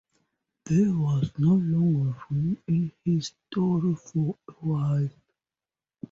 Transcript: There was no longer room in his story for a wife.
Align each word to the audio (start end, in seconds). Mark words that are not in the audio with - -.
There 0.65 0.91
was 0.97 1.31
no 1.37 1.53
longer 1.53 2.17
room 2.31 2.57
in 2.67 2.91
his 3.05 3.33
story 3.51 3.93
for 3.93 4.35
a 4.49 4.65
wife. 4.65 5.13